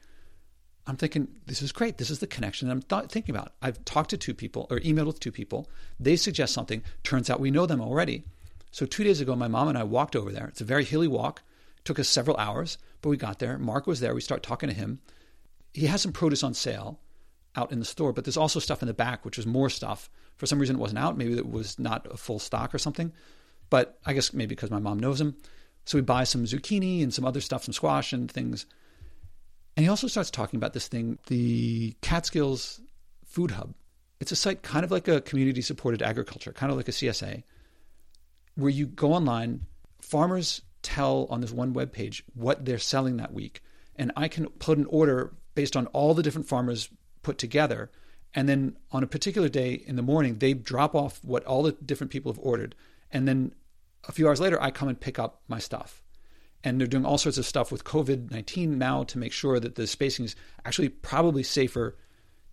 I'm 0.87 0.97
thinking, 0.97 1.27
this 1.45 1.61
is 1.61 1.71
great. 1.71 1.97
This 1.97 2.09
is 2.09 2.19
the 2.19 2.27
connection 2.27 2.69
I'm 2.69 2.81
th- 2.81 3.09
thinking 3.09 3.35
about. 3.35 3.53
I've 3.61 3.83
talked 3.85 4.11
to 4.11 4.17
two 4.17 4.33
people 4.35 4.67
or 4.69 4.79
emailed 4.79 5.07
with 5.07 5.19
two 5.19 5.31
people. 5.31 5.67
They 5.99 6.15
suggest 6.15 6.53
something. 6.53 6.83
Turns 7.03 7.29
out 7.29 7.39
we 7.39 7.51
know 7.51 7.65
them 7.65 7.81
already. 7.81 8.23
So 8.71 8.85
two 8.85 9.03
days 9.03 9.19
ago, 9.19 9.35
my 9.35 9.47
mom 9.47 9.67
and 9.67 9.77
I 9.77 9.83
walked 9.83 10.15
over 10.15 10.31
there. 10.31 10.47
It's 10.47 10.61
a 10.61 10.65
very 10.65 10.83
hilly 10.83 11.07
walk. 11.07 11.41
It 11.77 11.85
took 11.85 11.97
us 11.99 12.07
several 12.07 12.37
hours, 12.37 12.77
but 13.01 13.09
we 13.09 13.17
got 13.17 13.39
there. 13.39 13.57
Mark 13.57 13.87
was 13.87 13.99
there. 13.99 14.13
We 14.13 14.21
start 14.21 14.43
talking 14.43 14.69
to 14.69 14.75
him. 14.75 14.99
He 15.75 15.87
has 15.87 16.01
some 16.01 16.13
produce 16.13 16.41
on 16.41 16.53
sale 16.53 17.01
out 17.57 17.71
in 17.71 17.79
the 17.79 17.85
store, 17.85 18.13
but 18.13 18.23
there's 18.23 18.37
also 18.37 18.59
stuff 18.59 18.81
in 18.81 18.87
the 18.87 18.93
back, 18.93 19.25
which 19.25 19.37
is 19.37 19.45
more 19.45 19.69
stuff. 19.69 20.09
For 20.37 20.45
some 20.45 20.57
reason, 20.57 20.77
it 20.77 20.79
wasn't 20.79 20.99
out. 20.99 21.17
Maybe 21.17 21.33
it 21.33 21.49
was 21.49 21.77
not 21.77 22.07
a 22.09 22.15
full 22.15 22.39
stock 22.39 22.73
or 22.73 22.77
something. 22.77 23.11
But 23.69 23.99
I 24.05 24.13
guess 24.13 24.33
maybe 24.33 24.55
because 24.55 24.71
my 24.71 24.79
mom 24.79 24.99
knows 24.99 25.19
him. 25.19 25.35
So 25.83 25.97
we 25.97 26.01
buy 26.01 26.23
some 26.23 26.45
zucchini 26.45 27.03
and 27.03 27.13
some 27.13 27.25
other 27.25 27.41
stuff, 27.41 27.65
some 27.65 27.73
squash 27.73 28.13
and 28.13 28.31
things. 28.31 28.65
And 29.75 29.83
he 29.83 29.89
also 29.89 30.07
starts 30.07 30.31
talking 30.31 30.57
about 30.57 30.71
this 30.71 30.87
thing, 30.87 31.19
the 31.27 31.93
Catskills 32.01 32.79
Food 33.25 33.51
Hub. 33.51 33.73
It's 34.21 34.31
a 34.31 34.35
site 34.37 34.63
kind 34.63 34.85
of 34.85 34.91
like 34.91 35.09
a 35.09 35.19
community 35.19 35.61
supported 35.61 36.01
agriculture, 36.01 36.53
kind 36.53 36.71
of 36.71 36.77
like 36.77 36.87
a 36.87 36.93
CSA, 36.93 37.43
where 38.55 38.71
you 38.71 38.85
go 38.85 39.11
online, 39.11 39.65
farmers 39.99 40.61
tell 40.83 41.27
on 41.29 41.41
this 41.41 41.51
one 41.51 41.73
web 41.73 41.91
page 41.91 42.23
what 42.33 42.63
they're 42.63 42.79
selling 42.79 43.17
that 43.17 43.33
week. 43.33 43.61
And 43.97 44.13
I 44.15 44.29
can 44.29 44.47
put 44.47 44.77
an 44.77 44.85
order 44.85 45.33
based 45.55 45.75
on 45.75 45.87
all 45.87 46.13
the 46.13 46.23
different 46.23 46.47
farmers 46.47 46.89
put 47.23 47.37
together. 47.37 47.89
And 48.33 48.47
then 48.47 48.77
on 48.91 49.03
a 49.03 49.07
particular 49.07 49.49
day 49.49 49.73
in 49.73 49.95
the 49.95 50.01
morning, 50.01 50.39
they 50.39 50.53
drop 50.53 50.93
off 50.93 51.19
what 51.23 51.43
all 51.45 51.63
the 51.63 51.71
different 51.71 52.11
people 52.11 52.31
have 52.31 52.39
ordered. 52.43 52.75
And 53.11 53.27
then 53.27 53.53
a 54.07 54.11
few 54.11 54.27
hours 54.27 54.41
later, 54.41 54.61
I 54.61 54.71
come 54.71 54.89
and 54.89 54.99
pick 54.99 55.17
up 55.17 55.41
my 55.47 55.59
stuff 55.59 56.03
and 56.65 56.79
they're 56.79 56.87
doing 56.87 57.05
all 57.05 57.19
sorts 57.19 57.37
of 57.37 57.45
stuff 57.45 57.71
with 57.71 57.83
COVID 57.83 58.31
19 58.31 58.77
now 58.77 59.03
to 59.03 59.19
make 59.19 59.31
sure 59.31 59.59
that 59.59 59.75
the 59.75 59.85
spacing 59.85 60.25
is 60.25 60.35
actually 60.65 60.89
probably 60.89 61.43
safer 61.43 61.95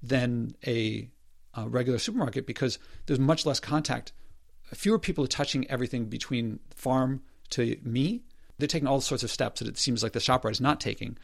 than 0.03 0.55
a, 0.67 1.09
a, 1.55 1.69
regular 1.69 1.99
supermarket 1.99 2.47
because 2.47 2.79
there's 3.07 3.19
much 3.19 3.47
less 3.47 3.59
contact. 3.59 4.13
Fewer 4.75 4.99
people 4.99 5.25
are 5.25 5.29
touching 5.29 5.69
everything 5.71 6.07
between 6.07 6.61
farm 6.75 7.23
to 7.51 7.77
me. 7.83 8.23
They're 8.59 8.69
taking 8.69 8.89
all 8.89 9.01
sorts 9.01 9.25
of 9.25 9.31
steps 9.31 9.61
that 9.61 9.69
it 9.69 9.79
seems 9.79 10.03
like 10.03 10.13
the 10.13 10.19
ShopRite 10.19 10.53
is 10.53 10.61
not 10.61 10.81
taking. 10.81 11.17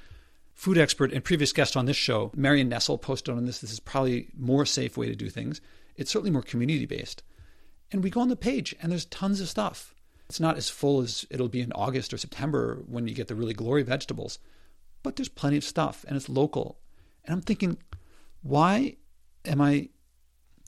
Food 0.59 0.77
expert 0.77 1.12
and 1.12 1.23
previous 1.23 1.53
guest 1.53 1.77
on 1.77 1.87
this 1.87 1.97
show, 1.97 2.33
Marion 2.35 2.69
Nestle, 2.69 2.99
posted 2.99 3.33
on 3.33 3.45
this. 3.45 3.61
This 3.61 3.71
is 3.71 3.79
probably 3.79 4.27
more 4.37 4.67
safe 4.67 4.97
way 4.97 5.07
to 5.07 5.15
do 5.15 5.31
things. 5.31 5.61
It's 5.95 6.11
certainly 6.11 6.33
more 6.33 6.43
community 6.43 6.85
based. 6.85 7.23
And 7.93 8.03
we 8.03 8.11
go 8.11 8.21
on 8.21 8.29
the 8.29 8.35
page 8.35 8.75
and 8.83 8.91
there's 8.91 9.05
tons 9.05 9.41
of 9.41 9.49
stuff. 9.49 9.95
It's 10.29 10.41
not 10.41 10.57
as 10.57 10.69
full 10.69 11.00
as 11.00 11.25
it'll 11.31 11.49
be 11.49 11.61
in 11.61 11.71
August 11.75 12.12
or 12.12 12.19
September 12.19 12.83
when 12.88 13.07
you 13.07 13.15
get 13.15 13.29
the 13.29 13.37
really 13.37 13.55
glory 13.55 13.85
vegetables, 13.85 14.41
but 15.05 15.15
there's 15.15 15.29
plenty 15.29 15.57
of 15.59 15.62
stuff 15.62 16.05
and 16.09 16.17
it's 16.17 16.29
local. 16.29 16.81
And 17.25 17.33
I'm 17.33 17.43
thinking, 17.43 17.79
why 18.43 18.97
am 19.45 19.61
I? 19.61 19.91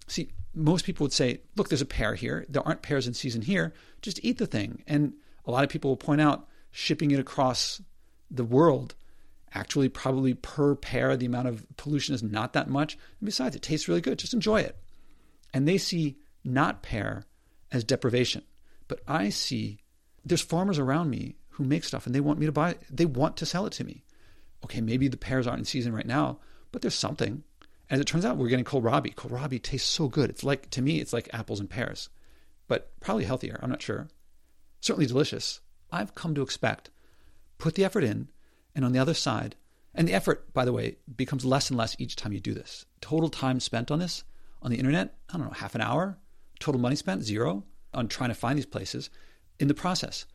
See, 0.07 0.31
most 0.55 0.85
people 0.85 1.03
would 1.03 1.13
say, 1.13 1.41
look, 1.57 1.69
there's 1.69 1.83
a 1.83 1.85
pear 1.85 2.15
here. 2.15 2.47
There 2.49 2.63
aren't 2.65 2.83
pears 2.83 3.09
in 3.09 3.15
season 3.15 3.43
here. 3.43 3.75
Just 4.03 4.21
eat 4.23 4.39
the 4.39 4.47
thing. 4.47 4.85
And 4.87 5.15
a 5.47 5.51
lot 5.51 5.65
of 5.65 5.69
people 5.69 5.91
will 5.91 5.97
point 5.97 6.21
out 6.21 6.47
shipping 6.71 7.11
it 7.11 7.19
across 7.19 7.83
the 8.31 8.45
world 8.45 8.95
Actually, 9.53 9.89
probably 9.89 10.35
per 10.35 10.75
pear, 10.75 11.17
the 11.17 11.27
amount 11.27 11.49
of 11.49 11.65
pollution 11.77 12.15
is 12.15 12.23
not 12.23 12.53
that 12.53 12.69
much. 12.69 12.95
And 12.95 13.27
besides, 13.27 13.57
it 13.57 13.63
tastes 13.63 13.89
really 13.89 14.01
good. 14.01 14.19
Just 14.19 14.35
enjoy 14.35 14.61
it. 14.61 14.77
And 15.53 15.67
they 15.67 15.79
see 15.79 16.19
not 16.45 16.83
pear 16.83 17.27
as 17.73 17.85
deprivation. 17.85 18.43
But 18.87 19.01
I 19.09 19.29
see 19.31 19.79
there's 20.25 20.41
farmers 20.41 20.79
around 20.79 21.11
me 21.11 21.37
who 21.51 21.65
make 21.65 21.85
stuff 21.85 22.07
and 22.07 22.15
they 22.15 22.21
want 22.21 22.39
me 22.39 22.47
to 22.47 22.53
buy 22.53 22.71
it. 22.71 22.83
They 22.91 23.07
want 23.07 23.37
to 23.39 23.47
sell 23.47 23.67
it 23.67 23.73
to 23.75 23.85
me. 23.85 24.05
Okay, 24.65 24.81
maybe 24.81 25.09
the 25.09 25.17
pears 25.17 25.47
aren't 25.47 25.61
in 25.61 25.65
season 25.65 25.93
right 25.93 26.07
now, 26.07 26.39
but 26.71 26.83
there's 26.83 26.95
something. 26.95 27.43
As 27.89 27.99
it 27.99 28.05
turns 28.05 28.25
out, 28.25 28.37
we're 28.37 28.49
getting 28.49 28.65
kohlrabi. 28.65 29.15
Kohlrabi 29.15 29.61
tastes 29.61 29.89
so 29.89 30.09
good. 30.09 30.31
It's 30.31 30.45
like, 30.45 30.71
to 30.71 30.83
me, 30.83 31.01
it's 31.01 31.13
like 31.13 31.29
apples 31.33 31.59
and 31.59 31.69
pears, 31.69 32.09
but 32.69 32.93
probably 33.01 33.25
healthier. 33.25 33.59
I'm 33.63 33.71
not 33.71 33.83
sure. 33.83 34.09
Certainly 34.81 35.07
delicious. 35.07 35.61
I've 35.91 36.15
come 36.15 36.35
to 36.35 36.43
expect 36.43 36.91
put 37.59 37.75
the 37.75 37.85
effort 37.85 38.05
in, 38.05 38.29
and 38.75 38.85
on 38.85 38.93
the 38.93 38.99
other 38.99 39.15
side, 39.15 39.57
and 39.95 40.07
the 40.07 40.15
effort, 40.15 40.53
by 40.53 40.65
the 40.65 40.73
way, 40.73 40.97
becomes 41.17 41.45
less 41.45 41.71
and 41.71 41.79
less 41.79 41.97
each 41.99 42.17
time 42.17 42.33
you 42.33 42.41
do 42.41 42.55
this. 42.55 42.87
Total 43.01 43.29
time 43.29 43.61
spent 43.61 43.91
on 43.91 43.99
this 43.99 44.25
on 44.63 44.71
the 44.71 44.79
internet, 44.79 45.15
I 45.29 45.37
don't 45.37 45.47
know, 45.47 45.53
half 45.53 45.75
an 45.75 45.81
hour. 45.81 46.19
Total 46.59 46.81
money 46.81 46.97
spent, 46.97 47.23
zero 47.23 47.65
on 47.95 48.09
trying 48.09 48.31
to 48.31 48.35
find 48.35 48.57
these 48.57 48.67
places. 48.67 49.11
In 49.59 49.69
the 49.69 49.75
process, 49.75 50.27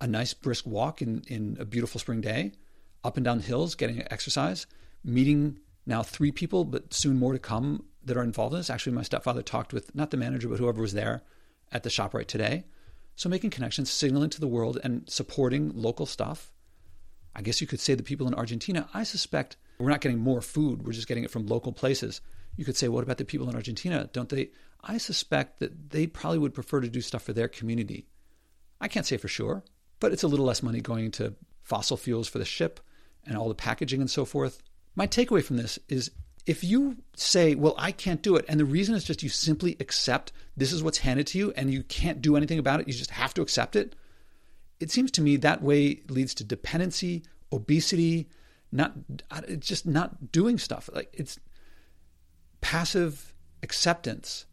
a 0.00 0.06
nice 0.06 0.34
brisk 0.34 0.66
walk 0.66 1.00
in, 1.00 1.22
in 1.28 1.56
a 1.58 1.64
beautiful 1.64 2.00
spring 2.00 2.20
day, 2.20 2.52
up 3.04 3.16
and 3.16 3.24
down 3.24 3.40
hills, 3.40 3.74
getting 3.74 4.02
exercise, 4.10 4.66
meeting 5.04 5.58
now 5.86 6.02
three 6.02 6.32
people, 6.32 6.64
but 6.64 6.92
soon 6.92 7.18
more 7.18 7.32
to 7.32 7.38
come 7.38 7.84
that 8.04 8.16
are 8.16 8.22
involved 8.22 8.52
in 8.54 8.60
this. 8.60 8.70
Actually, 8.70 8.92
my 8.92 9.02
stepfather 9.02 9.42
talked 9.42 9.72
with 9.72 9.94
not 9.94 10.10
the 10.10 10.16
manager, 10.16 10.48
but 10.48 10.58
whoever 10.58 10.80
was 10.80 10.92
there 10.92 11.22
at 11.72 11.82
the 11.82 11.90
ShopRite 11.90 12.26
today. 12.26 12.64
So 13.16 13.28
making 13.28 13.50
connections, 13.50 13.90
signaling 13.90 14.30
to 14.30 14.40
the 14.40 14.46
world, 14.46 14.78
and 14.84 15.08
supporting 15.08 15.72
local 15.74 16.06
stuff. 16.06 16.52
I 17.38 17.40
guess 17.40 17.60
you 17.60 17.68
could 17.68 17.78
say 17.78 17.94
the 17.94 18.02
people 18.02 18.26
in 18.26 18.34
Argentina, 18.34 18.88
I 18.92 19.04
suspect 19.04 19.56
we're 19.78 19.90
not 19.90 20.00
getting 20.00 20.18
more 20.18 20.42
food, 20.42 20.84
we're 20.84 20.92
just 20.92 21.06
getting 21.06 21.22
it 21.22 21.30
from 21.30 21.46
local 21.46 21.70
places. 21.70 22.20
You 22.56 22.64
could 22.64 22.76
say, 22.76 22.88
what 22.88 23.04
about 23.04 23.18
the 23.18 23.24
people 23.24 23.48
in 23.48 23.54
Argentina? 23.54 24.10
Don't 24.12 24.28
they? 24.28 24.50
I 24.82 24.98
suspect 24.98 25.60
that 25.60 25.90
they 25.90 26.08
probably 26.08 26.38
would 26.38 26.52
prefer 26.52 26.80
to 26.80 26.88
do 26.88 27.00
stuff 27.00 27.22
for 27.22 27.32
their 27.32 27.46
community. 27.46 28.08
I 28.80 28.88
can't 28.88 29.06
say 29.06 29.18
for 29.18 29.28
sure, 29.28 29.62
but 30.00 30.12
it's 30.12 30.24
a 30.24 30.26
little 30.26 30.46
less 30.46 30.64
money 30.64 30.80
going 30.80 31.12
to 31.12 31.36
fossil 31.62 31.96
fuels 31.96 32.26
for 32.26 32.38
the 32.38 32.44
ship 32.44 32.80
and 33.24 33.36
all 33.36 33.48
the 33.48 33.54
packaging 33.54 34.00
and 34.00 34.10
so 34.10 34.24
forth. 34.24 34.60
My 34.96 35.06
takeaway 35.06 35.44
from 35.44 35.58
this 35.58 35.78
is 35.88 36.10
if 36.44 36.64
you 36.64 36.96
say, 37.14 37.54
well, 37.54 37.76
I 37.78 37.92
can't 37.92 38.20
do 38.20 38.34
it, 38.34 38.46
and 38.48 38.58
the 38.58 38.64
reason 38.64 38.96
is 38.96 39.04
just 39.04 39.22
you 39.22 39.28
simply 39.28 39.76
accept 39.78 40.32
this 40.56 40.72
is 40.72 40.82
what's 40.82 40.98
handed 40.98 41.28
to 41.28 41.38
you 41.38 41.52
and 41.52 41.72
you 41.72 41.84
can't 41.84 42.20
do 42.20 42.36
anything 42.36 42.58
about 42.58 42.80
it, 42.80 42.88
you 42.88 42.94
just 42.94 43.12
have 43.12 43.32
to 43.34 43.42
accept 43.42 43.76
it, 43.76 43.94
it 44.80 44.90
seems 44.90 45.10
to 45.12 45.20
me 45.20 45.36
that 45.36 45.62
way 45.62 46.02
leads 46.08 46.34
to 46.34 46.44
dependency, 46.44 47.24
obesity, 47.52 48.28
not 48.70 48.92
uh, 49.30 49.42
just 49.58 49.86
not 49.86 50.30
doing 50.30 50.58
stuff. 50.58 50.88
Like 50.92 51.10
it's 51.12 51.38
passive 52.60 53.34
acceptance, 53.62 54.46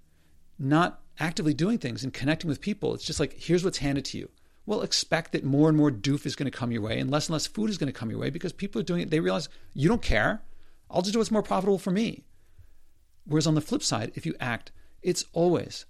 not 0.58 1.02
actively 1.20 1.54
doing 1.54 1.78
things 1.78 2.04
and 2.04 2.14
connecting 2.14 2.50
with 2.50 2.62
people. 2.62 2.94
It's 2.94 3.06
just 3.06 3.20
like, 3.20 3.34
here's 3.34 3.64
what's 3.64 3.78
handed 3.80 4.06
to 4.06 4.18
you. 4.18 4.30
Well, 4.66 4.82
expect 4.82 5.32
that 5.34 5.44
more 5.44 5.70
and 5.70 5.78
more 5.78 5.92
doof 5.92 6.26
is 6.26 6.36
going 6.36 6.52
to 6.52 6.58
come 6.58 6.72
your 6.72 6.82
way 6.82 7.00
and 7.00 7.12
less 7.12 7.28
and 7.28 7.34
less 7.34 7.46
food 7.46 7.70
is 7.70 7.78
going 7.78 7.92
to 7.92 7.98
come 7.98 8.10
your 8.10 8.20
way 8.20 8.32
because 8.32 8.52
people 8.52 8.82
are 8.82 8.86
doing 8.86 9.02
it. 9.02 9.12
They 9.12 9.20
realize 9.20 9.48
you 9.74 9.88
don't 9.88 10.02
care. 10.02 10.42
I'll 10.90 11.02
just 11.02 11.14
do 11.14 11.20
what's 11.20 11.32
more 11.32 11.44
profitable 11.44 11.78
for 11.78 11.92
me. 11.92 12.26
Whereas 13.26 13.48
on 13.48 13.56
the 13.56 13.62
flip 13.62 13.84
side, 13.84 14.12
if 14.16 14.26
you 14.26 14.36
act, 14.40 14.72
it's 15.02 15.26
always 15.34 15.86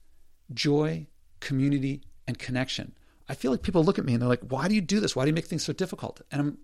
joy, 0.53 1.07
community, 1.39 2.01
and 2.27 2.37
connection. 2.37 2.93
I 3.27 3.33
feel 3.33 3.51
like 3.51 3.63
people 3.63 3.83
look 3.83 3.99
at 3.99 4.05
me 4.05 4.13
and 4.13 4.21
they're 4.21 4.29
like, 4.29 4.43
why 4.47 4.67
do 4.67 4.75
you 4.75 4.81
do 4.81 4.99
this? 4.99 5.15
Why 5.15 5.23
do 5.23 5.29
you 5.29 5.33
make 5.33 5.45
things 5.45 5.63
so 5.63 5.73
difficult? 5.73 6.21
And 6.31 6.41
I'm, 6.41 6.57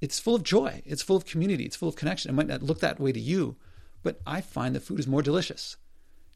it's 0.00 0.20
full 0.20 0.34
of 0.34 0.42
joy. 0.44 0.82
It's 0.86 1.02
full 1.02 1.16
of 1.16 1.26
community. 1.26 1.64
It's 1.64 1.76
full 1.76 1.88
of 1.88 1.96
connection. 1.96 2.30
It 2.30 2.34
might 2.34 2.46
not 2.46 2.62
look 2.62 2.80
that 2.80 3.00
way 3.00 3.12
to 3.12 3.20
you, 3.20 3.56
but 4.02 4.20
I 4.26 4.40
find 4.40 4.74
the 4.74 4.80
food 4.80 5.00
is 5.00 5.08
more 5.08 5.22
delicious. 5.22 5.76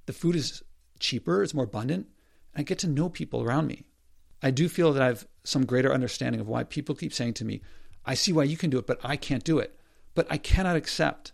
The 0.07 0.13
food 0.13 0.35
is 0.35 0.63
cheaper, 0.99 1.43
it's 1.43 1.55
more 1.55 1.65
abundant, 1.65 2.09
and 2.55 2.61
I 2.61 2.65
get 2.65 2.79
to 2.81 2.89
know 2.89 3.09
people 3.09 3.43
around 3.43 3.67
me. 3.67 3.87
I 4.43 4.51
do 4.51 4.69
feel 4.69 4.93
that 4.93 5.03
I 5.03 5.07
have 5.07 5.27
some 5.45 5.65
greater 5.65 5.93
understanding 5.93 6.41
of 6.41 6.49
why 6.49 6.65
people 6.65 6.95
keep 6.95 7.13
saying 7.13 7.35
to 7.35 7.45
me, 7.45 7.63
I 8.05 8.15
see 8.15 8.33
why 8.33 8.45
you 8.45 8.57
can 8.57 8.71
do 8.71 8.79
it, 8.79 8.87
but 8.87 8.99
I 9.05 9.17
can't 9.17 9.45
do 9.45 9.59
it. 9.59 9.79
But 10.15 10.27
I 10.29 10.39
cannot 10.39 10.77
accept 10.77 11.33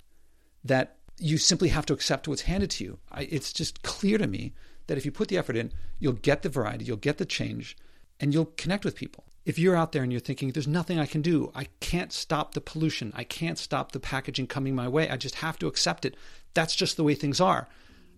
that 0.64 0.96
you 1.18 1.38
simply 1.38 1.68
have 1.68 1.86
to 1.86 1.94
accept 1.94 2.28
what's 2.28 2.42
handed 2.42 2.70
to 2.72 2.84
you. 2.84 2.98
I, 3.10 3.22
it's 3.30 3.52
just 3.52 3.82
clear 3.82 4.18
to 4.18 4.26
me 4.26 4.52
that 4.86 4.98
if 4.98 5.04
you 5.04 5.12
put 5.12 5.28
the 5.28 5.38
effort 5.38 5.56
in, 5.56 5.72
you'll 5.98 6.12
get 6.12 6.42
the 6.42 6.48
variety, 6.48 6.84
you'll 6.84 6.96
get 6.96 7.18
the 7.18 7.24
change, 7.24 7.76
and 8.20 8.32
you'll 8.32 8.52
connect 8.56 8.84
with 8.84 8.96
people. 8.96 9.24
If 9.44 9.58
you're 9.58 9.76
out 9.76 9.92
there 9.92 10.02
and 10.02 10.12
you're 10.12 10.20
thinking, 10.20 10.52
there's 10.52 10.68
nothing 10.68 10.98
I 10.98 11.06
can 11.06 11.22
do, 11.22 11.50
I 11.54 11.68
can't 11.80 12.12
stop 12.12 12.52
the 12.52 12.60
pollution, 12.60 13.12
I 13.14 13.24
can't 13.24 13.58
stop 13.58 13.92
the 13.92 14.00
packaging 14.00 14.46
coming 14.46 14.74
my 14.74 14.88
way, 14.88 15.08
I 15.08 15.16
just 15.16 15.36
have 15.36 15.58
to 15.60 15.66
accept 15.66 16.04
it. 16.04 16.16
That's 16.54 16.76
just 16.76 16.96
the 16.96 17.04
way 17.04 17.14
things 17.14 17.40
are. 17.40 17.68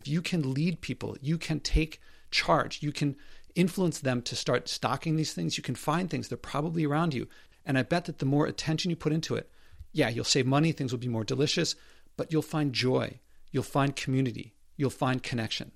You 0.05 0.23
can 0.23 0.55
lead 0.55 0.81
people, 0.81 1.17
you 1.21 1.39
can 1.39 1.61
take 1.61 2.01
charge, 2.31 2.83
you 2.83 2.91
can 2.91 3.17
influence 3.55 3.99
them 3.99 4.23
to 4.23 4.37
start 4.37 4.69
stocking 4.69 5.17
these 5.17 5.33
things. 5.33 5.57
You 5.57 5.63
can 5.63 5.75
find 5.75 6.09
things, 6.09 6.29
they're 6.29 6.39
probably 6.39 6.85
around 6.85 7.15
you. 7.15 7.29
And 7.65 7.79
I 7.79 7.83
bet 7.83 8.07
that 8.07 8.19
the 8.19 8.27
more 8.27 8.47
attention 8.47 8.91
you 8.91 8.97
put 8.97 9.13
into 9.13 9.35
it, 9.35 9.51
yeah, 9.93 10.09
you'll 10.09 10.25
save 10.25 10.47
money, 10.47 10.73
things 10.73 10.93
will 10.93 10.99
be 10.99 11.09
more 11.09 11.25
delicious, 11.25 11.75
but 12.17 12.33
you'll 12.33 12.43
find 12.43 12.73
joy, 12.73 13.21
you'll 13.51 13.63
find 13.63 13.97
community, 13.97 14.55
you'll 14.77 14.91
find 14.91 15.23
connection. 15.23 15.73